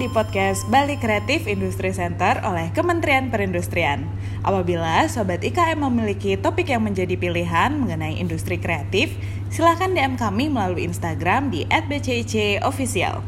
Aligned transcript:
di 0.00 0.08
podcast 0.08 0.64
Bali 0.72 0.96
Kreatif 0.96 1.44
Industri 1.44 1.92
Center 1.92 2.40
oleh 2.40 2.72
Kementerian 2.72 3.28
Perindustrian. 3.28 4.08
Apabila 4.40 5.04
Sobat 5.12 5.44
IKM 5.44 5.76
memiliki 5.76 6.40
topik 6.40 6.72
yang 6.72 6.88
menjadi 6.88 7.20
pilihan 7.20 7.76
mengenai 7.76 8.16
industri 8.16 8.56
kreatif, 8.56 9.12
silahkan 9.52 9.92
DM 9.92 10.16
kami 10.16 10.48
melalui 10.48 10.88
Instagram 10.88 11.52
di 11.52 11.68
@bcic_official. 11.68 13.20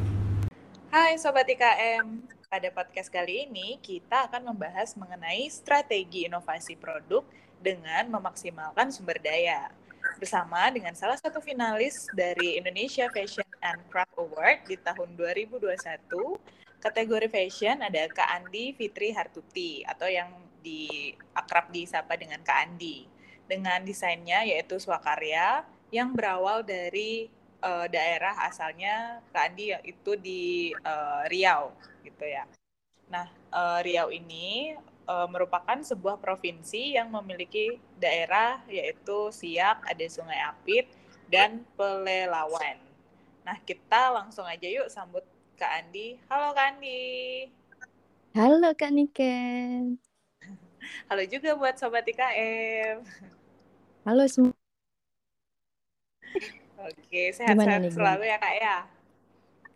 Hai 0.88 1.20
Sobat 1.20 1.44
IKM, 1.44 2.24
pada 2.48 2.68
podcast 2.72 3.12
kali 3.12 3.52
ini 3.52 3.76
kita 3.84 4.32
akan 4.32 4.56
membahas 4.56 4.96
mengenai 4.96 5.44
strategi 5.52 6.24
inovasi 6.24 6.80
produk 6.80 7.20
dengan 7.60 8.08
memaksimalkan 8.08 8.88
sumber 8.88 9.20
daya 9.20 9.68
bersama 10.22 10.70
dengan 10.70 10.94
salah 10.94 11.18
satu 11.18 11.42
finalis 11.42 12.06
dari 12.14 12.54
Indonesia 12.54 13.10
Fashion 13.10 13.42
and 13.58 13.82
Craft 13.90 14.14
Award 14.14 14.70
di 14.70 14.78
tahun 14.78 15.18
2021. 15.18 15.74
Kategori 16.78 17.26
fashion 17.26 17.82
ada 17.82 18.06
Kak 18.06 18.30
Andi 18.30 18.70
Fitri 18.78 19.10
Hartuti 19.10 19.82
atau 19.82 20.06
yang 20.06 20.30
di 20.62 21.10
akrab 21.34 21.74
disapa 21.74 22.14
dengan 22.14 22.38
Kak 22.46 22.54
Andi. 22.54 23.10
Dengan 23.50 23.82
desainnya 23.82 24.46
yaitu 24.46 24.78
swakarya 24.78 25.66
yang 25.90 26.14
berawal 26.14 26.62
dari 26.62 27.26
uh, 27.58 27.90
daerah 27.90 28.46
asalnya 28.46 29.18
Kak 29.34 29.50
Andi 29.50 29.74
itu 29.82 30.14
di 30.14 30.70
uh, 30.86 31.26
Riau 31.26 31.74
gitu 32.06 32.30
ya. 32.30 32.46
Nah, 33.10 33.26
uh, 33.50 33.82
Riau 33.82 34.14
ini 34.14 34.78
uh, 35.06 35.28
merupakan 35.30 35.78
sebuah 35.82 36.18
provinsi 36.18 36.98
yang 36.98 37.10
memiliki 37.10 37.78
daerah 37.98 38.62
yaitu 38.70 39.30
Siak, 39.32 39.86
ada 39.86 40.04
Sungai 40.06 40.38
Apit, 40.42 40.86
dan 41.26 41.64
Pelelawan. 41.74 42.78
Nah, 43.42 43.58
kita 43.64 44.12
langsung 44.14 44.46
aja 44.46 44.66
yuk 44.68 44.86
sambut 44.92 45.24
Kak 45.58 45.70
Andi. 45.82 46.18
Halo 46.30 46.54
Kak 46.54 46.66
Andi. 46.76 47.02
Halo 48.32 48.70
Kak 48.74 48.90
Niken. 48.94 49.98
Halo 51.06 51.22
juga 51.26 51.54
buat 51.54 51.74
Sobat 51.78 52.06
IKM. 52.06 53.02
Halo 54.02 54.24
semua. 54.26 54.56
Oke, 56.82 57.30
sehat-sehat 57.30 57.94
selalu 57.94 58.26
ya 58.26 58.38
Kak 58.42 58.54
ya. 58.58 58.76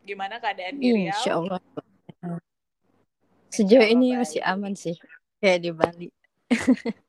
Gimana 0.02 0.38
keadaan 0.42 0.78
di 0.78 0.91
Riau? 0.91 1.14
Insya 1.14 1.38
Allah. 1.38 1.58
Sejauh 3.50 3.86
ini 3.86 4.19
masih 4.19 4.42
aman 4.42 4.74
sih 4.74 4.98
kayak 5.40 5.60
di 5.62 5.70
Bali. 5.72 6.08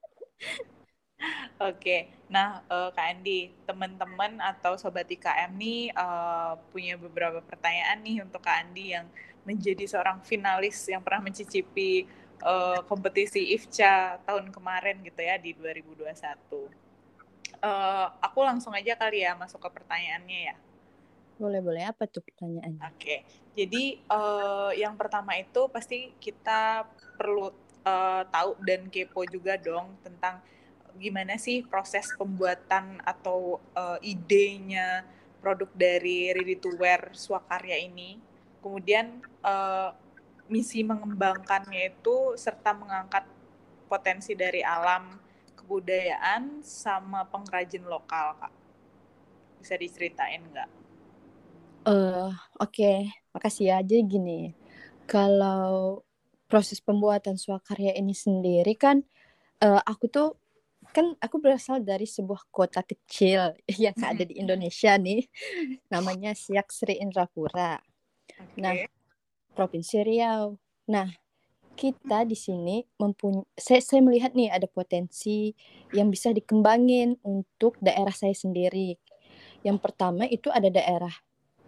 Oke, 1.57 2.13
nah 2.29 2.61
uh, 2.69 2.93
Kak 2.93 3.17
Andi, 3.17 3.49
teman-teman 3.65 4.37
atau 4.37 4.77
sobat 4.77 5.09
IKM 5.09 5.49
nih 5.57 5.89
uh, 5.97 6.53
punya 6.69 6.93
beberapa 7.01 7.41
pertanyaan 7.41 7.97
nih 8.05 8.21
untuk 8.21 8.45
Kak 8.45 8.61
Andi 8.61 8.93
yang 8.93 9.09
menjadi 9.41 9.89
seorang 9.89 10.21
finalis 10.21 10.85
yang 10.85 11.01
pernah 11.01 11.25
mencicipi 11.25 12.05
uh, 12.45 12.85
kompetisi 12.85 13.57
IFCA 13.57 14.21
tahun 14.27 14.53
kemarin 14.53 15.01
gitu 15.01 15.17
ya 15.17 15.41
di 15.41 15.57
2021. 15.57 16.05
Uh, 17.57 18.05
aku 18.21 18.45
langsung 18.45 18.75
aja 18.77 18.93
kali 18.93 19.25
ya 19.25 19.33
masuk 19.33 19.57
ke 19.57 19.69
pertanyaannya 19.81 20.39
ya. 20.53 20.55
Boleh 21.41 21.61
boleh 21.61 21.89
apa 21.89 22.05
tuh 22.05 22.21
pertanyaannya? 22.21 22.81
Oke, 22.93 23.25
jadi 23.57 23.97
uh, 24.09 24.73
yang 24.77 24.93
pertama 24.93 25.33
itu 25.37 25.65
pasti 25.73 26.13
kita 26.21 26.85
perlu 27.17 27.49
uh, 27.87 28.21
tahu 28.27 28.59
dan 28.67 28.91
kepo 28.91 29.23
juga 29.23 29.55
dong 29.55 29.95
tentang 30.03 30.43
gimana 30.97 31.37
sih 31.39 31.63
proses 31.63 32.09
pembuatan 32.17 32.99
atau 33.05 33.61
uh, 33.77 34.01
idenya 34.03 35.05
produk 35.39 35.69
dari 35.77 36.33
ready 36.33 36.57
to 36.57 36.73
wear 36.75 37.13
swakarya 37.13 37.77
ini. 37.79 38.19
Kemudian 38.59 39.21
uh, 39.45 39.93
misi 40.51 40.81
mengembangkannya 40.81 41.95
itu 41.95 42.35
serta 42.35 42.73
mengangkat 42.73 43.23
potensi 43.87 44.35
dari 44.35 44.59
alam, 44.65 45.15
kebudayaan 45.55 46.65
sama 46.65 47.23
pengrajin 47.29 47.85
lokal, 47.87 48.35
Kak. 48.41 48.53
Bisa 49.63 49.79
diceritain 49.79 50.43
nggak? 50.43 50.69
Uh, 51.87 52.33
Oke, 52.59 52.83
okay. 52.83 52.97
makasih 53.31 53.71
ya. 53.71 53.77
Jadi 53.79 54.03
gini, 54.03 54.41
kalau 55.07 56.03
proses 56.47 56.79
pembuatan 56.79 57.35
swakarya 57.35 57.93
ini 57.95 58.15
sendiri 58.15 58.73
kan 58.79 59.03
uh, 59.61 59.83
aku 59.83 60.07
tuh 60.07 60.29
kan 60.95 61.13
aku 61.19 61.37
berasal 61.43 61.83
dari 61.83 62.07
sebuah 62.07 62.47
kota 62.49 62.81
kecil 62.81 63.53
yang 63.83 63.95
ada 63.99 64.23
di 64.23 64.39
Indonesia 64.39 64.95
nih 64.95 65.27
namanya 65.91 66.31
Siak 66.33 66.71
Sri 66.71 66.97
Indrapura. 66.97 67.79
Okay. 68.27 68.61
Nah, 68.61 68.73
Provinsi 69.57 70.05
Riau. 70.05 70.55
Nah, 70.87 71.09
kita 71.77 72.25
di 72.25 72.37
sini 72.37 72.85
mempunyai 72.97 73.45
saya, 73.57 73.81
saya 73.81 74.01
melihat 74.01 74.33
nih 74.33 74.49
ada 74.53 74.65
potensi 74.69 75.53
yang 75.93 76.09
bisa 76.09 76.33
dikembangin 76.33 77.17
untuk 77.25 77.77
daerah 77.81 78.13
saya 78.13 78.33
sendiri. 78.33 78.97
Yang 79.65 79.77
pertama 79.81 80.25
itu 80.29 80.49
ada 80.53 80.69
daerah 80.69 81.13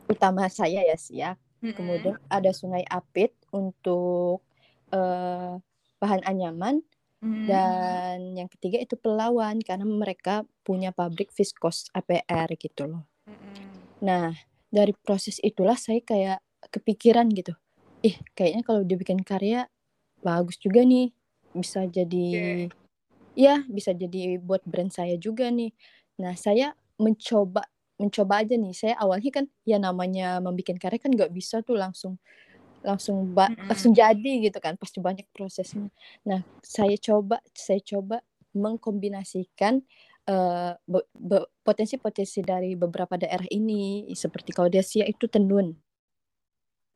utama 0.09 0.49
saya 0.49 0.85
ya 0.85 0.97
Siak. 0.97 1.37
Kemudian 1.59 2.15
ada 2.31 2.55
Sungai 2.55 2.87
Apit 2.87 3.35
untuk 3.51 4.47
uh, 4.93 5.57
bahan 5.99 6.21
anyaman 6.23 6.81
hmm. 7.23 7.45
dan 7.45 8.17
yang 8.35 8.49
ketiga 8.51 8.79
itu 8.79 8.95
pelawan 8.95 9.59
karena 9.59 9.85
mereka 9.85 10.47
punya 10.63 10.95
pabrik 10.95 11.31
viskos 11.35 11.91
APR 11.93 12.49
gitu 12.55 12.87
loh. 12.87 13.03
Hmm. 13.27 13.67
Nah 14.03 14.27
dari 14.69 14.93
proses 14.93 15.41
itulah 15.41 15.75
saya 15.75 15.99
kayak 16.01 16.39
kepikiran 16.69 17.25
gitu, 17.33 17.55
ih 18.05 18.19
kayaknya 18.35 18.61
kalau 18.61 18.81
dibikin 18.83 19.23
karya 19.23 19.65
bagus 20.19 20.59
juga 20.59 20.83
nih 20.83 21.09
bisa 21.55 21.87
jadi 21.87 22.27
okay. 22.35 22.67
ya 23.33 23.63
bisa 23.65 23.95
jadi 23.95 24.37
buat 24.37 24.61
brand 24.67 24.91
saya 24.91 25.15
juga 25.17 25.49
nih. 25.49 25.71
Nah 26.21 26.35
saya 26.35 26.75
mencoba 26.99 27.63
mencoba 27.99 28.43
aja 28.43 28.55
nih 28.55 28.71
saya 28.71 28.95
awalnya 28.95 29.43
kan 29.43 29.45
ya 29.67 29.75
namanya 29.75 30.39
membuat 30.39 30.79
karya 30.79 30.99
kan 30.99 31.11
nggak 31.11 31.35
bisa 31.35 31.59
tuh 31.59 31.75
langsung 31.75 32.15
langsung 32.83 33.35
ba 33.35 33.49
mm-hmm. 33.49 33.67
langsung 33.67 33.91
jadi 33.91 34.33
gitu 34.49 34.57
kan 34.59 34.75
pasti 34.79 35.03
banyak 35.03 35.27
prosesnya 35.35 35.91
nah 36.23 36.41
saya 36.63 36.95
coba 36.95 37.43
saya 37.51 37.79
coba 37.83 38.23
mengkombinasikan 38.55 39.83
uh, 40.25 40.73
potensi-potensi 41.61 42.41
dari 42.41 42.73
beberapa 42.73 43.19
daerah 43.19 43.45
ini 43.53 44.09
seperti 44.13 44.55
kalau 44.55 44.71
Desia 44.71 45.05
itu 45.05 45.29
tenun 45.29 45.77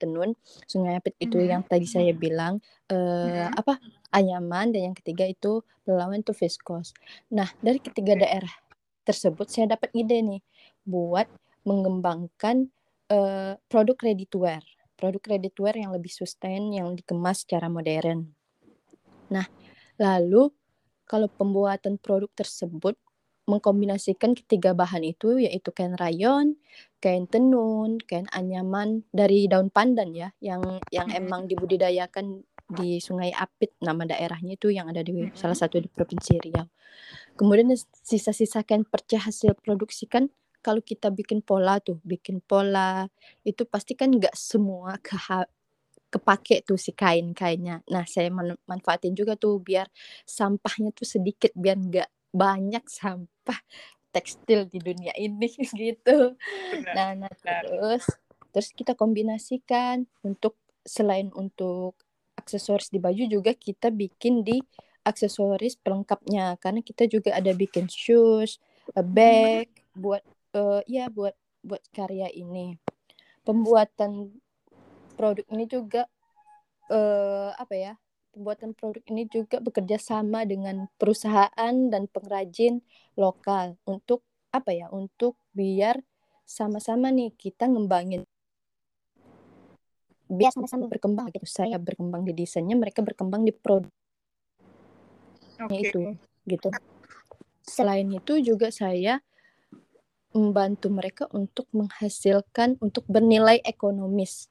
tenun 0.02 0.36
sungai 0.68 1.00
apit 1.00 1.16
itu 1.22 1.40
mm-hmm. 1.40 1.52
yang 1.54 1.64
tadi 1.64 1.88
saya 1.88 2.12
bilang 2.12 2.60
uh, 2.92 2.96
mm-hmm. 2.96 3.60
apa 3.60 3.80
anyaman 4.12 4.74
dan 4.74 4.92
yang 4.92 4.96
ketiga 4.98 5.30
itu 5.30 5.64
pelawan 5.86 6.20
itu 6.20 6.34
viskos 6.36 6.92
nah 7.32 7.48
dari 7.64 7.80
ketiga 7.80 8.18
daerah 8.18 8.52
tersebut 9.04 9.48
saya 9.52 9.76
dapat 9.76 9.92
ide 9.96 10.20
nih 10.24 10.42
buat 10.84 11.28
mengembangkan 11.64 12.68
uh, 13.12 13.56
produk 13.72 13.98
ready 14.04 14.28
to 14.28 14.44
wear 14.44 14.64
produk 15.04 15.36
ready-to-wear 15.36 15.76
yang 15.76 15.92
lebih 15.92 16.08
sustain, 16.08 16.72
yang 16.72 16.96
dikemas 16.96 17.44
secara 17.44 17.68
modern. 17.68 18.32
Nah, 19.28 19.44
lalu 20.00 20.48
kalau 21.04 21.28
pembuatan 21.28 22.00
produk 22.00 22.32
tersebut 22.32 22.96
mengkombinasikan 23.44 24.32
ketiga 24.32 24.72
bahan 24.72 25.04
itu 25.04 25.44
yaitu 25.44 25.76
kain 25.76 26.00
rayon, 26.00 26.56
kain 27.04 27.28
tenun, 27.28 28.00
kain 28.08 28.24
anyaman 28.32 29.04
dari 29.12 29.52
daun 29.52 29.68
pandan 29.68 30.16
ya 30.16 30.32
yang 30.40 30.80
yang 30.96 31.12
emang 31.12 31.52
dibudidayakan 31.52 32.48
di 32.72 33.04
Sungai 33.04 33.36
Apit 33.36 33.76
nama 33.84 34.08
daerahnya 34.08 34.56
itu 34.56 34.72
yang 34.72 34.88
ada 34.88 35.04
di 35.04 35.28
salah 35.36 35.60
satu 35.60 35.84
di 35.84 35.92
Provinsi 35.92 36.40
Riau. 36.40 36.64
Kemudian 37.36 37.76
sisa-sisa 38.00 38.64
kain 38.64 38.88
perca 38.88 39.20
hasil 39.20 39.60
produksi 39.60 40.08
kan 40.08 40.32
kalau 40.64 40.80
kita 40.80 41.12
bikin 41.12 41.44
pola 41.44 41.84
tuh, 41.84 42.00
bikin 42.08 42.40
pola 42.40 43.04
itu 43.44 43.68
pasti 43.68 43.94
kan 44.00 44.08
nggak 44.08 44.34
semua 44.34 44.96
ke 45.04 45.20
kepake 46.14 46.64
tuh 46.64 46.80
si 46.80 46.96
kain-kainnya. 46.96 47.84
Nah, 47.90 48.06
saya 48.08 48.32
manfaatin 48.70 49.18
juga 49.18 49.36
tuh 49.36 49.60
biar 49.60 49.90
sampahnya 50.24 50.96
tuh 50.96 51.06
sedikit 51.10 51.52
biar 51.58 51.76
nggak 51.76 52.10
banyak 52.34 52.86
sampah 52.86 53.60
tekstil 54.14 54.70
di 54.70 54.78
dunia 54.78 55.12
ini 55.18 55.50
gitu. 55.74 56.38
Nah, 56.94 57.18
nah 57.18 57.34
terus 57.42 58.06
terus 58.54 58.70
kita 58.72 58.94
kombinasikan 58.94 60.06
untuk 60.22 60.62
selain 60.86 61.34
untuk 61.34 61.98
aksesoris 62.38 62.94
di 62.94 63.02
baju 63.02 63.26
juga 63.26 63.58
kita 63.58 63.90
bikin 63.90 64.46
di 64.46 64.62
aksesoris 65.04 65.76
pelengkapnya 65.82 66.56
karena 66.62 66.86
kita 66.86 67.10
juga 67.10 67.34
ada 67.34 67.52
bikin 67.52 67.90
shoes, 67.90 68.62
a 68.94 69.02
bag 69.02 69.68
buat 69.98 70.22
uh, 70.56 70.82
ya 70.86 71.10
buat 71.10 71.36
buat 71.66 71.84
karya 71.92 72.30
ini. 72.32 72.78
Pembuatan 73.44 74.40
produk 75.20 75.46
ini 75.52 75.66
juga 75.68 76.08
uh, 76.90 77.52
apa 77.54 77.76
ya 77.76 77.94
pembuatan 78.34 78.74
produk 78.74 79.04
ini 79.14 79.30
juga 79.30 79.62
bekerja 79.62 80.02
sama 80.02 80.42
dengan 80.44 80.90
perusahaan 80.98 81.74
dan 81.92 82.10
pengrajin 82.10 82.82
lokal 83.14 83.78
untuk 83.86 84.26
apa 84.50 84.74
ya 84.74 84.90
untuk 84.90 85.38
biar 85.54 86.02
sama-sama 86.44 87.14
nih 87.14 87.34
kita 87.38 87.70
ngembangin. 87.70 88.26
Biar 90.34 90.50
sama-sama. 90.50 90.90
berkembang 90.90 91.30
gitu 91.30 91.46
saya 91.46 91.78
berkembang 91.78 92.26
di 92.26 92.34
desainnya 92.34 92.74
mereka 92.74 93.06
berkembang 93.06 93.46
di 93.46 93.54
produk. 93.54 93.92
Oke. 95.62 95.86
itu 95.86 96.02
gitu. 96.50 96.70
Selain 97.64 98.10
itu 98.10 98.42
juga 98.42 98.74
saya 98.74 99.22
membantu 100.34 100.90
mereka 100.90 101.30
untuk 101.32 101.70
menghasilkan 101.72 102.82
untuk 102.82 103.06
bernilai 103.06 103.62
ekonomis. 103.62 104.50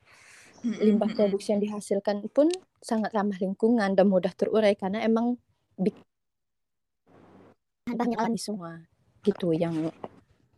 Limbah 0.62 1.11
produksi 1.11 1.52
yang 1.52 1.62
dihasilkan 1.62 2.31
pun 2.31 2.46
sangat 2.79 3.11
ramah 3.11 3.34
lingkungan 3.38 3.99
dan 3.99 4.06
mudah 4.06 4.31
terurai 4.31 4.79
karena 4.79 5.02
emang 5.02 5.34
bik- 5.75 6.06
bahannya 7.90 8.14
alami 8.14 8.38
semua 8.38 8.79
gitu 9.26 9.50
yang 9.50 9.90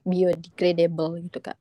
biodegradable 0.05 1.25
gitu 1.25 1.41
kak. 1.41 1.57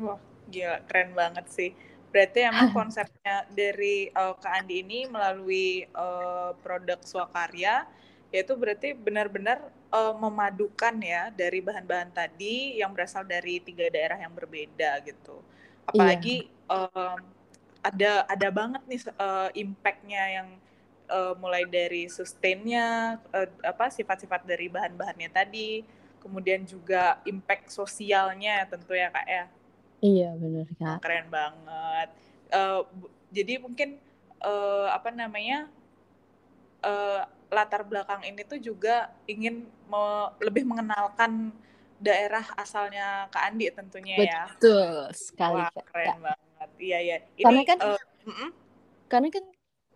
Wah, 0.00 0.16
gila, 0.48 0.80
keren 0.88 1.12
banget 1.12 1.46
sih. 1.52 1.70
Berarti 2.12 2.48
emang 2.48 2.72
konsepnya 2.76 3.44
dari 3.52 4.08
uh, 4.12 4.36
Kak 4.36 4.64
Andi 4.64 4.84
ini 4.84 5.04
melalui 5.08 5.84
uh, 5.92 6.56
produk 6.64 7.00
swakarya, 7.04 7.84
yaitu 8.32 8.56
berarti 8.56 8.96
benar-benar 8.96 9.60
uh, 9.92 10.14
memadukan 10.16 10.96
ya 10.98 11.28
dari 11.30 11.60
bahan-bahan 11.60 12.10
tadi 12.10 12.80
yang 12.80 12.90
berasal 12.96 13.22
dari 13.22 13.60
tiga 13.60 13.86
daerah 13.92 14.16
yang 14.18 14.32
berbeda 14.32 14.98
gitu. 15.04 15.38
Apalagi 15.84 16.48
um, 16.66 17.20
ada 17.84 18.24
ada 18.26 18.48
banget 18.48 18.82
nih 18.88 19.00
uh, 19.20 19.50
impact-nya 19.52 20.22
yang 20.40 20.48
uh, 21.12 21.34
mulai 21.36 21.68
dari 21.68 22.08
sustainnya, 22.08 23.20
uh, 23.30 23.48
apa 23.60 23.92
sifat-sifat 23.92 24.48
dari 24.48 24.72
bahan-bahannya 24.72 25.28
tadi, 25.28 25.84
kemudian 26.24 26.64
juga 26.64 27.20
impact 27.28 27.74
sosialnya 27.74 28.64
tentu 28.66 28.96
ya 28.96 29.12
kak 29.12 29.28
ya. 29.28 29.44
iya 30.02 30.34
benar 30.34 30.66
kak 30.78 30.98
Keren 30.98 31.26
banget. 31.30 32.08
Uh, 32.50 32.82
jadi 33.30 33.62
mungkin 33.62 33.98
uh, 34.42 34.90
apa 34.90 35.10
namanya 35.14 35.66
uh, 35.66 35.81
latar 37.52 37.84
belakang 37.84 38.24
ini 38.24 38.40
tuh 38.48 38.56
juga 38.56 39.12
ingin 39.28 39.68
me- 39.92 40.32
lebih 40.40 40.64
mengenalkan 40.64 41.52
daerah 42.00 42.42
asalnya 42.56 43.28
Kak 43.28 43.52
Andi 43.52 43.68
tentunya 43.70 44.16
ya. 44.24 44.42
betul 44.48 45.12
sekali 45.12 45.60
Wah 45.62 45.70
kak 45.70 45.84
keren 45.92 46.18
banget. 46.18 46.70
Iya 46.80 46.98
ya. 46.98 47.16
Ini 47.38 47.44
Karena 47.44 47.62
kan- 47.68 47.80
uh, 47.84 48.00
mm-mm. 48.26 48.50
karena 49.06 49.28
kan 49.28 49.44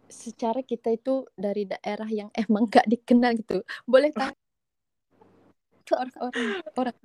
secara 0.06 0.60
kita 0.62 0.94
itu 0.94 1.26
dari 1.34 1.66
daerah 1.66 2.06
yang 2.06 2.30
emang 2.30 2.70
gak 2.70 2.86
dikenal 2.86 3.34
gitu 3.34 3.66
boleh 3.82 4.14
tahu 4.14 4.30
orang-orang 5.98 6.62
orang 6.78 6.96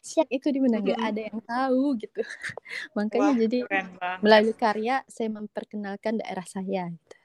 siap 0.00 0.28
itu 0.32 0.48
di 0.48 0.60
mana 0.62 0.80
nggak 0.80 1.00
ada 1.02 1.20
yang 1.20 1.40
tahu 1.44 1.98
gitu 2.00 2.20
makanya 2.96 3.32
Wah, 3.32 3.36
jadi 3.36 3.58
keren 3.68 3.86
melalui 4.24 4.54
karya 4.56 5.04
saya 5.04 5.28
memperkenalkan 5.28 6.20
daerah 6.22 6.46
saya 6.48 6.88
gitu. 6.88 7.16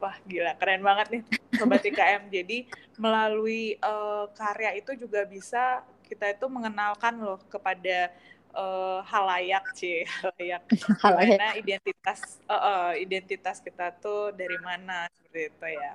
Wah 0.00 0.16
gila 0.24 0.56
keren 0.56 0.80
banget 0.80 1.06
nih 1.12 1.22
sobat 1.60 1.84
IKM. 1.84 2.32
Jadi 2.32 2.58
melalui 2.96 3.76
uh, 3.84 4.26
karya 4.32 4.80
itu 4.80 4.96
juga 4.96 5.28
bisa 5.28 5.84
kita 6.08 6.32
itu 6.32 6.48
mengenalkan 6.48 7.20
loh 7.20 7.38
kepada 7.52 8.10
uh, 8.56 9.04
halayak 9.04 9.62
cie 9.76 10.08
halayak 10.24 10.64
Halayak. 11.04 11.36
gimana 11.36 11.48
identitas 11.54 12.20
uh, 12.48 12.54
uh, 12.56 12.88
identitas 12.96 13.60
kita 13.60 13.92
tuh 14.00 14.32
dari 14.32 14.56
mana 14.58 15.06
seperti 15.12 15.52
itu 15.52 15.68
ya. 15.68 15.92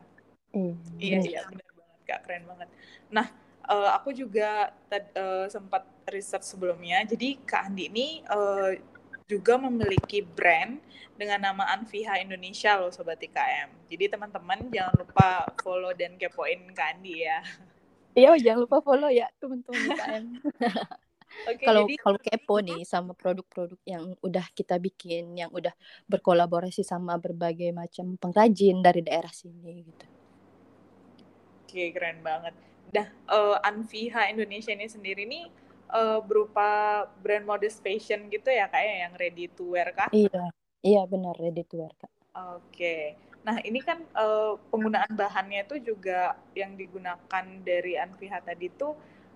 Iya 1.02 1.18
benar. 1.20 1.28
iya 1.28 1.42
benar 1.52 1.70
banget 1.76 2.02
kak 2.06 2.20
keren 2.24 2.44
banget. 2.48 2.70
Nah 3.12 3.28
eh, 3.66 3.90
aku 3.92 4.10
juga 4.14 4.72
eh, 4.94 5.46
sempat 5.50 5.84
riset 6.08 6.46
sebelumnya. 6.46 7.02
Jadi 7.04 7.42
Kak 7.44 7.68
Andi 7.68 7.90
ini 7.90 8.08
eh, 8.24 8.72
juga 9.26 9.58
memiliki 9.58 10.22
brand 10.22 10.78
dengan 11.18 11.52
nama 11.52 11.66
Anviha 11.74 12.22
Indonesia 12.22 12.78
loh 12.78 12.94
sobat 12.94 13.18
IKM. 13.18 13.90
Jadi 13.90 14.06
teman-teman 14.12 14.70
jangan 14.70 14.96
lupa 15.02 15.50
follow 15.58 15.92
dan 15.98 16.14
kepoin 16.20 16.62
Kak 16.76 17.00
Andi 17.00 17.26
ya. 17.26 17.42
Iya 18.16 18.38
jangan 18.40 18.70
lupa 18.70 18.78
follow 18.86 19.10
ya 19.10 19.28
teman-teman 19.42 19.82
UKM. 19.92 20.26
Oke 21.52 21.68
Kalau 21.68 21.84
jadi 21.84 21.96
kalau 22.00 22.20
kepo 22.22 22.56
nih 22.64 22.82
sama 22.88 23.12
produk-produk 23.12 23.76
yang 23.84 24.16
udah 24.24 24.46
kita 24.56 24.80
bikin, 24.80 25.36
yang 25.36 25.52
udah 25.52 25.76
berkolaborasi 26.08 26.80
sama 26.80 27.20
berbagai 27.20 27.76
macam 27.76 28.16
pengrajin 28.16 28.80
dari 28.80 29.04
daerah 29.04 29.34
sini 29.36 29.84
gitu. 29.84 30.06
oke 31.66 31.84
keren 31.92 32.24
banget. 32.24 32.56
Nah 32.96 33.12
eh, 33.12 33.58
Anviha 33.68 34.32
Indonesia 34.32 34.72
ini 34.72 34.88
sendiri 34.88 35.28
nih 35.28 35.52
eh, 35.92 36.20
berupa 36.26 37.04
brand 37.22 37.46
modest 37.46 37.82
fashion 37.82 38.28
gitu 38.32 38.50
ya 38.50 38.70
kayak 38.70 38.94
yang 39.10 39.14
ready 39.20 39.46
to 39.52 39.76
wear 39.76 39.90
kah? 39.94 40.10
Iya, 40.10 40.50
iya 40.82 41.02
benar 41.06 41.36
ready 41.38 41.66
to 41.66 41.82
wear 41.82 41.94
kak. 41.98 42.12
Oke. 42.36 43.16
Nah, 43.46 43.62
ini 43.62 43.80
kan 43.80 44.02
eh, 44.02 44.54
penggunaan 44.74 45.14
bahannya 45.14 45.64
itu 45.70 45.94
juga 45.94 46.36
yang 46.58 46.74
digunakan 46.74 47.46
dari 47.62 47.96
Anviha 47.96 48.42
tadi 48.42 48.68
itu 48.68 48.92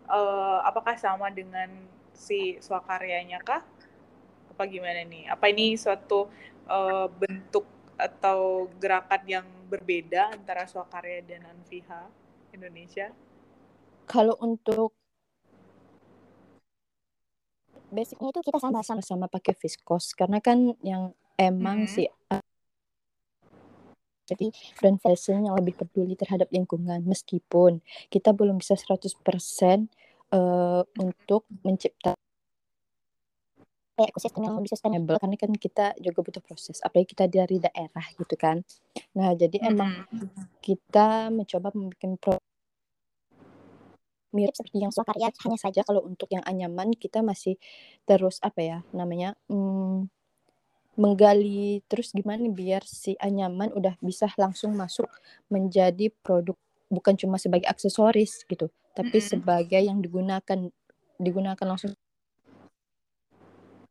eh, 0.10 0.60
apakah 0.66 0.98
sama 1.00 1.30
dengan 1.30 1.70
si 2.12 2.60
swakaryanya 2.60 3.40
kah? 3.40 3.64
Apa 4.52 4.68
gimana 4.68 5.06
nih? 5.08 5.30
Apa 5.32 5.48
ini 5.54 5.78
suatu 5.80 6.28
eh, 6.68 7.08
bentuk 7.08 7.64
atau 7.96 8.68
gerakan 8.80 9.24
yang 9.28 9.48
berbeda 9.70 10.34
antara 10.34 10.66
swakarya 10.66 11.22
dan 11.24 11.46
Anviha 11.46 12.10
Indonesia? 12.52 13.14
Kalau 14.10 14.34
untuk 14.42 14.99
basicnya 17.90 18.30
itu 18.30 18.42
kita 18.46 18.58
sama 18.62 18.82
sama 18.82 19.26
pakai 19.28 19.54
viscose 19.58 20.14
karena 20.14 20.38
kan 20.40 20.78
yang 20.86 21.14
emang 21.38 21.86
Mhm. 21.86 21.92
si 21.92 22.04
jadi 24.30 24.54
brand 24.78 25.02
fashion 25.02 25.42
yang 25.42 25.58
lebih 25.58 25.74
peduli 25.74 26.14
terhadap 26.14 26.54
lingkungan. 26.54 27.02
Meskipun 27.02 27.82
kita 28.14 28.30
belum 28.30 28.62
bisa 28.62 28.78
100% 28.78 29.90
eh, 30.30 30.84
untuk 31.02 31.50
mencipta 31.66 32.14
ekosistem 33.98 34.46
yang 34.46 34.56
lebih 34.62 34.70
sustainable. 34.70 35.18
Karena 35.18 35.36
kan 35.36 35.52
kita 35.58 35.98
juga 35.98 36.22
butuh 36.22 36.44
proses. 36.46 36.78
Apalagi 36.86 37.18
kita 37.18 37.26
dari 37.26 37.58
daerah 37.58 38.06
gitu 38.16 38.38
kan. 38.38 38.62
Nah 39.18 39.34
jadi 39.34 39.66
emang 39.66 40.06
Mhm. 40.14 40.62
kita 40.62 41.34
mencoba 41.34 41.74
membuat 41.74 42.38
mirip 44.30 44.54
seperti 44.54 44.82
yang 44.82 44.94
swakarya 44.94 45.34
hanya 45.46 45.60
saja 45.60 45.82
kalau 45.82 46.06
untuk 46.06 46.30
yang 46.30 46.46
anyaman 46.46 46.94
kita 46.94 47.26
masih 47.26 47.58
terus 48.06 48.38
apa 48.46 48.62
ya 48.62 48.78
namanya 48.94 49.34
hmm, 49.50 50.06
menggali 51.00 51.80
terus 51.88 52.12
gimana 52.12 52.44
biar 52.52 52.84
si 52.84 53.16
anyaman 53.18 53.72
udah 53.72 53.96
bisa 54.04 54.28
langsung 54.36 54.76
masuk 54.76 55.08
menjadi 55.48 56.12
produk 56.22 56.60
bukan 56.92 57.16
cuma 57.16 57.40
sebagai 57.40 57.70
aksesoris 57.70 58.44
gitu 58.50 58.68
tapi 58.92 59.22
Mm-mm. 59.22 59.32
sebagai 59.32 59.80
yang 59.80 60.04
digunakan 60.04 60.60
digunakan 61.16 61.66
langsung 61.66 61.96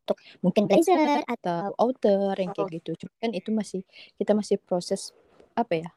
untuk 0.05 0.17
mungkin 0.41 0.65
blazer 0.65 1.21
atau 1.25 1.73
outer 1.77 2.33
yang 2.37 2.51
kayak 2.53 2.81
gitu 2.81 2.91
Cuma 3.05 3.13
kan 3.21 3.31
itu 3.33 3.49
masih 3.53 3.81
kita 4.17 4.33
masih 4.37 4.57
proses 4.61 5.13
apa 5.53 5.85
ya 5.85 5.89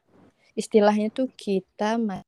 istilahnya 0.53 1.09
tuh 1.09 1.29
kita 1.33 1.97
ma- 1.97 2.25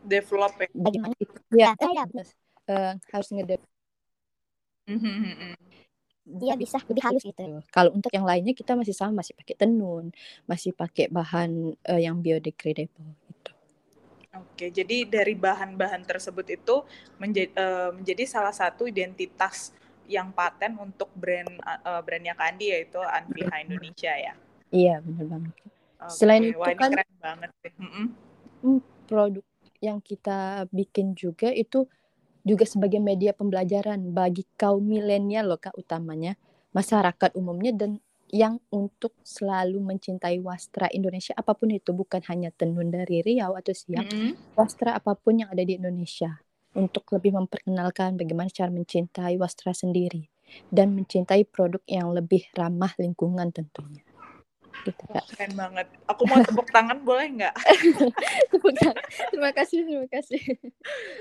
Develop 0.00 0.52
ya. 0.56 0.68
bagaimana 0.72 1.14
itu 1.20 1.34
ya, 1.52 1.70
eh, 2.70 2.92
harus 3.12 3.28
ngede 3.30 3.56
Mhm. 4.90 5.54
dia 6.30 6.54
bisa 6.54 6.78
lebih 6.86 7.02
halus 7.02 7.22
gitu. 7.26 7.62
Kalau 7.74 7.90
untuk 7.90 8.10
yang 8.14 8.22
lainnya 8.22 8.54
kita 8.54 8.74
masih 8.78 8.94
sama 8.94 9.22
masih 9.22 9.34
pakai 9.34 9.56
tenun, 9.58 10.14
masih 10.46 10.70
pakai 10.74 11.10
bahan 11.10 11.74
eh, 11.86 12.00
yang 12.06 12.22
biodegradable 12.22 13.14
gitu. 13.30 13.52
Oke, 14.30 14.70
jadi 14.70 15.10
dari 15.10 15.34
bahan-bahan 15.34 16.06
tersebut 16.06 16.46
itu 16.54 16.86
menjadi 17.18 17.50
menjadi 17.90 18.24
salah 18.30 18.54
satu 18.54 18.86
identitas 18.86 19.74
yang 20.06 20.30
paten 20.30 20.78
untuk 20.78 21.10
brand 21.18 21.50
eh, 21.58 22.00
brandnya 22.06 22.38
Kandi 22.38 22.70
yaitu 22.70 23.02
Anviha 23.02 23.56
Indonesia 23.62 24.14
ya. 24.14 24.34
Iya 24.70 25.02
benar 25.02 25.26
banget. 25.26 25.54
Oke, 25.98 26.14
Selain 26.14 26.42
itu 26.46 26.54
wah 26.58 26.70
kan- 26.78 26.94
keren 26.94 27.10
banget 27.18 27.50
sih. 27.62 27.72
Mm-mm. 27.74 28.06
Produk 29.10 29.42
yang 29.80 29.98
kita 30.04 30.68
bikin 30.70 31.16
juga 31.16 31.48
itu 31.50 31.88
juga 32.40 32.64
sebagai 32.64 33.00
media 33.00 33.36
pembelajaran 33.36 34.00
bagi 34.16 34.48
kaum 34.56 34.80
milenial 34.80 35.52
loh 35.52 35.60
kak 35.60 35.76
utamanya 35.76 36.36
masyarakat 36.72 37.36
umumnya 37.36 37.72
dan 37.76 38.00
yang 38.30 38.62
untuk 38.70 39.12
selalu 39.26 39.82
mencintai 39.82 40.38
wastra 40.38 40.86
Indonesia 40.94 41.34
apa 41.34 41.52
pun 41.58 41.74
itu 41.74 41.90
bukan 41.90 42.22
hanya 42.30 42.54
tenun 42.54 42.88
dari 42.88 43.26
Riau 43.26 43.58
atau 43.58 43.74
Siak 43.74 44.06
Mm-mm. 44.06 44.54
wastra 44.54 44.94
apa 44.94 45.18
pun 45.18 45.42
yang 45.42 45.50
ada 45.50 45.66
di 45.66 45.76
Indonesia 45.76 46.38
untuk 46.78 47.10
lebih 47.10 47.34
memperkenalkan 47.34 48.14
bagaimana 48.14 48.46
cara 48.54 48.70
mencintai 48.70 49.34
wastra 49.42 49.74
sendiri 49.74 50.30
dan 50.70 50.94
mencintai 50.94 51.42
produk 51.50 51.82
yang 51.90 52.14
lebih 52.14 52.46
ramah 52.54 52.94
lingkungan 52.98 53.50
tentunya. 53.50 54.06
Gitu 54.80 54.90
kak. 54.96 55.24
keren 55.36 55.52
banget. 55.56 55.86
Aku 56.08 56.22
mau 56.24 56.40
tepuk 56.40 56.68
tangan 56.72 56.98
boleh 57.08 57.28
nggak? 57.36 57.54
Tepuk 58.52 58.72
tangan, 58.80 59.04
terima 59.28 59.50
kasih, 59.52 59.78
terima 59.84 60.08
kasih. 60.08 60.40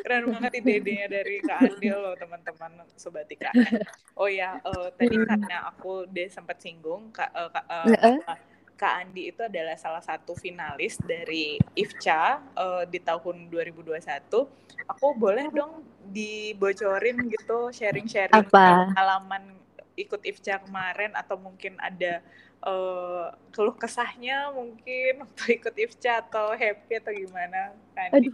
Keren 0.08 0.32
banget 0.32 0.52
ide-idenya 0.64 1.08
dari 1.12 1.44
Kak 1.44 1.60
Andi 1.68 1.90
loh, 1.92 2.16
teman-teman 2.16 2.72
Sobat 2.96 3.28
IKM. 3.28 3.84
Oh 4.16 4.32
ya, 4.32 4.60
uh, 4.64 4.88
tadi 4.96 5.16
hmm. 5.16 5.28
karena 5.28 5.58
aku 5.68 6.08
udah 6.08 6.28
sempat 6.32 6.64
singgung, 6.64 7.12
Kak, 7.12 7.32
uh, 7.36 7.50
Kak, 7.52 7.66
uh, 7.68 8.38
Kak 8.80 8.94
Andi 9.04 9.28
itu 9.36 9.44
adalah 9.44 9.76
salah 9.76 10.00
satu 10.00 10.32
finalis 10.40 10.96
dari 11.04 11.60
IFCA 11.76 12.40
uh, 12.56 12.84
di 12.88 13.04
tahun 13.04 13.52
2021. 13.52 14.00
Aku 14.88 15.08
boleh 15.20 15.52
dong 15.52 15.84
dibocorin 16.10 17.28
gitu, 17.28 17.76
sharing-sharing 17.76 18.48
pengalaman 18.48 19.59
ikut 20.00 20.22
IFCA 20.24 20.64
kemarin 20.64 21.12
atau 21.14 21.36
mungkin 21.36 21.76
ada 21.84 22.24
uh, 22.64 23.32
keluh 23.52 23.76
kesahnya 23.76 24.52
mungkin 24.56 25.20
untuk 25.28 25.48
ikut 25.52 25.76
IFCA 25.76 26.24
atau 26.28 26.56
happy 26.56 27.00
atau 27.00 27.12
gimana 27.12 27.76
kan? 27.96 28.10
Aduh, 28.16 28.34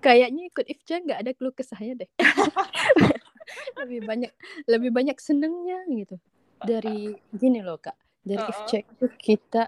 kayaknya 0.00 0.48
ikut 0.48 0.64
IFCA 0.64 1.04
nggak 1.04 1.20
ada 1.20 1.30
keluh 1.36 1.54
kesahnya 1.54 2.04
deh. 2.04 2.10
lebih 3.84 4.00
banyak 4.08 4.32
lebih 4.64 4.90
banyak 4.90 5.16
senengnya 5.20 5.84
gitu. 5.92 6.16
Dari 6.64 7.12
gini 7.36 7.60
loh 7.60 7.76
kak, 7.76 7.96
dari 8.24 8.40
uh 8.40 8.48
-uh. 8.48 8.52
IFCA 8.64 8.78
itu 8.80 9.06
kita 9.20 9.62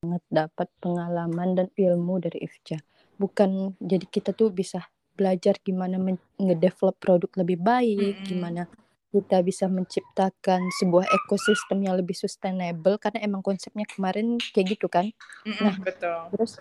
sangat 0.00 0.24
dapat 0.32 0.68
pengalaman 0.80 1.54
dan 1.54 1.68
ilmu 1.76 2.18
dari 2.18 2.42
IFCA. 2.42 2.80
Bukan 3.20 3.76
jadi 3.78 4.06
kita 4.08 4.32
tuh 4.32 4.48
bisa 4.50 4.80
belajar 5.12 5.60
gimana 5.60 6.00
ngedevelop 6.40 6.96
produk 6.96 7.30
lebih 7.44 7.60
baik, 7.60 8.24
-hmm. 8.24 8.26
gimana 8.26 8.64
kita 9.10 9.42
bisa 9.42 9.66
menciptakan 9.66 10.62
sebuah 10.78 11.02
ekosistem 11.10 11.82
yang 11.82 11.98
lebih 11.98 12.14
sustainable 12.14 12.94
karena 13.02 13.26
emang 13.26 13.42
konsepnya 13.42 13.82
kemarin 13.90 14.38
kayak 14.54 14.78
gitu 14.78 14.86
kan. 14.86 15.10
Mm-hmm, 15.42 15.62
nah, 15.66 15.76
betul. 15.82 16.18
Terus 16.30 16.52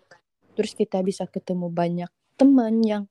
terus 0.58 0.72
kita 0.74 1.00
bisa 1.06 1.30
ketemu 1.30 1.70
banyak 1.70 2.12
teman 2.36 2.82
yang 2.82 3.04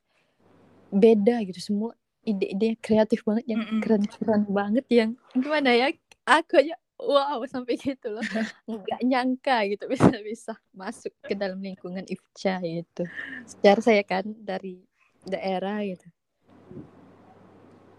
beda 0.90 1.38
gitu. 1.47 1.62
Semua 1.62 1.95
ide-ide 2.26 2.75
kreatif 2.83 3.23
banget 3.23 3.47
yang 3.47 3.62
keren-keren 3.78 4.42
banget 4.50 4.85
yang 4.90 5.11
gimana 5.33 5.71
ya 5.73 5.88
aku 6.26 6.61
aja 6.61 6.75
wow 6.99 7.38
sampai 7.47 7.78
gitu 7.78 8.11
loh. 8.11 8.25
Nggak 8.66 9.00
nyangka 9.07 9.57
gitu 9.71 9.87
bisa 9.95 10.11
bisa 10.18 10.52
masuk 10.75 11.14
ke 11.23 11.38
dalam 11.38 11.62
lingkungan 11.62 12.02
IFCA 12.11 12.59
gitu. 12.59 13.07
Secara 13.47 13.80
saya 13.80 14.02
kan 14.02 14.26
dari 14.35 14.83
daerah 15.23 15.78
gitu. 15.87 16.11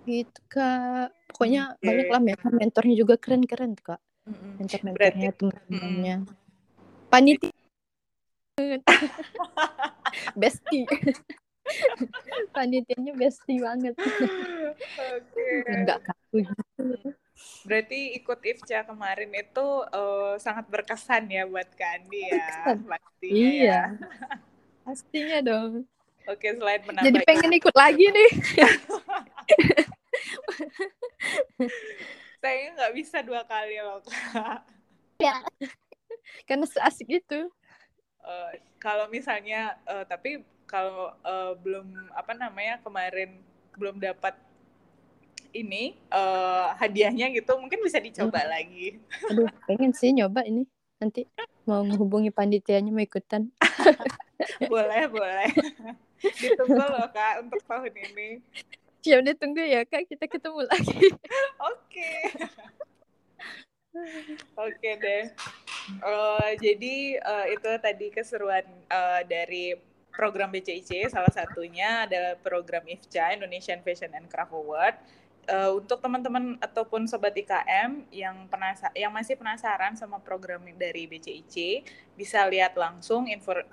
Gitu 0.04 0.40
kak 0.52 1.19
pokoknya 1.30 1.78
okay. 1.78 1.86
banyak 1.86 2.08
lah 2.10 2.22
mentor 2.22 2.52
mentornya 2.58 2.96
juga 2.98 3.16
keren 3.22 3.44
keren 3.46 3.74
kak 3.78 4.02
mentor 4.58 4.80
mentornya 4.84 5.32
teman-temannya 5.38 6.16
mm. 6.26 7.10
panitia 7.10 7.54
bestie 10.36 10.86
panitianya 12.56 13.14
bestie 13.16 13.62
banget 13.62 13.96
okay. 13.96 15.64
enggak 15.70 16.00
kaku 16.04 16.44
gitu 16.44 17.14
Berarti 17.64 18.20
ikut 18.20 18.40
IFCA 18.44 18.84
kemarin 18.84 19.32
itu 19.32 19.68
uh, 19.96 20.36
sangat 20.40 20.68
berkesan 20.68 21.32
ya 21.32 21.48
buat 21.48 21.68
Kandi 21.76 22.28
ya, 22.28 22.76
pastinya 22.84 23.32
ya. 23.32 23.48
iya. 23.48 23.64
ya. 23.64 23.82
Pastinya 24.86 25.40
dong. 25.44 25.72
Oke, 26.28 26.50
selain 26.52 26.82
menambah. 26.84 27.06
Jadi 27.06 27.20
pengen 27.26 27.52
ikut 27.56 27.76
lagi 27.78 28.06
nih. 28.10 28.32
saya 32.44 32.72
nggak 32.76 32.94
bisa 32.96 33.18
dua 33.24 33.44
kali 33.44 33.80
loh 33.84 34.00
kak. 34.04 34.64
Ya. 35.20 35.44
Karena 36.48 36.64
seasik 36.64 37.10
itu 37.10 37.52
uh, 38.24 38.52
kalau 38.80 39.12
misalnya 39.12 39.76
uh, 39.84 40.08
tapi 40.08 40.44
kalau 40.70 41.12
uh, 41.26 41.54
belum 41.60 42.14
apa 42.14 42.32
namanya 42.38 42.80
kemarin 42.80 43.42
belum 43.76 43.98
dapat 44.00 44.38
ini 45.50 45.98
uh, 46.14 46.78
hadiahnya 46.78 47.34
gitu 47.34 47.58
mungkin 47.58 47.82
bisa 47.82 47.98
dicoba 47.98 48.46
hmm. 48.46 48.50
lagi. 48.50 48.88
Aduh 49.34 49.50
pengen 49.66 49.92
sih 49.92 50.14
nyoba 50.14 50.46
ini. 50.46 50.64
Nanti 51.00 51.26
mau 51.64 51.82
menghubungi 51.82 52.30
panitianya 52.30 52.92
mau 52.92 53.04
ikutan. 53.04 53.50
Boleh 54.72 55.04
boleh. 55.12 55.52
Ditunggu 56.20 56.80
loh 56.80 57.08
kak 57.12 57.44
untuk 57.44 57.60
tahun 57.68 57.92
ini 57.92 58.40
Siap 59.00 59.20
deh 59.24 59.36
tunggu 59.36 59.64
ya 59.64 59.88
kak 59.88 60.08
kita 60.12 60.26
ketemu 60.28 60.68
lagi. 60.68 61.08
Oke. 61.72 62.12
Oke 64.60 64.90
deh. 65.00 65.24
Uh, 66.04 66.52
jadi 66.62 67.18
uh, 67.24 67.46
itu 67.50 67.72
tadi 67.82 68.08
keseruan 68.14 68.68
uh, 68.92 69.22
dari 69.26 69.74
program 70.14 70.52
BCIC 70.52 71.08
salah 71.08 71.32
satunya 71.32 72.04
adalah 72.04 72.36
program 72.44 72.84
IFCA 72.84 73.34
Indonesian 73.40 73.80
Fashion 73.82 74.12
and 74.12 74.28
Craft 74.28 74.52
Award 74.52 74.96
uh, 75.50 75.72
untuk 75.76 75.98
teman-teman 76.00 76.56
ataupun 76.62 77.10
sobat 77.10 77.34
IKM 77.34 78.06
yang 78.14 78.46
penasa 78.48 78.94
yang 78.94 79.10
masih 79.10 79.36
penasaran 79.36 79.98
sama 79.98 80.22
program 80.22 80.62
dari 80.78 81.10
BCIC 81.10 81.84
bisa 82.14 82.46
lihat 82.46 82.78
langsung 82.78 83.26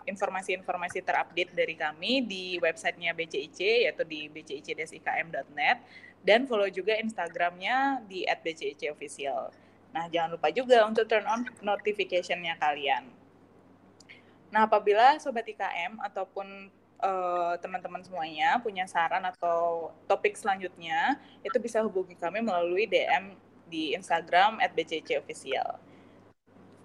informasi-informasi 0.08 1.04
terupdate 1.04 1.52
dari 1.52 1.76
kami 1.76 2.24
di 2.24 2.44
websitenya 2.58 3.12
BCIC 3.12 3.60
yaitu 3.86 4.02
di 4.08 4.26
bcic-ikm.net 4.32 5.78
dan 6.24 6.48
follow 6.48 6.66
juga 6.72 6.96
Instagramnya 6.98 8.02
di 8.08 8.26
@bcicofficial. 8.26 9.52
Nah 9.94 10.04
jangan 10.10 10.34
lupa 10.34 10.50
juga 10.50 10.82
untuk 10.88 11.06
turn 11.06 11.24
on 11.28 11.46
notificationnya 11.62 12.58
kalian. 12.58 13.06
Nah 14.50 14.66
apabila 14.66 15.20
sobat 15.22 15.46
IKM 15.46 16.00
ataupun 16.02 16.72
uh, 17.02 17.54
teman-teman 17.60 18.02
semuanya 18.04 18.60
punya 18.62 18.84
saran 18.88 19.24
atau 19.24 19.90
topik 20.06 20.36
selanjutnya, 20.36 21.20
itu 21.42 21.56
bisa 21.60 21.82
hubungi 21.82 22.16
kami 22.16 22.40
melalui 22.40 22.88
DM 22.88 23.36
di 23.66 23.92
Instagram 23.92 24.62
@bccofficial. 24.72 25.78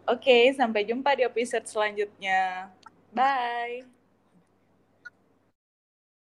Oke, 0.10 0.50
sampai 0.58 0.84
jumpa 0.84 1.14
di 1.14 1.24
episode 1.24 1.70
selanjutnya. 1.70 2.74
Bye. 3.14 4.01